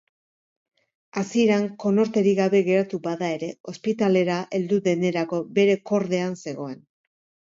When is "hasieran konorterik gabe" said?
1.21-2.61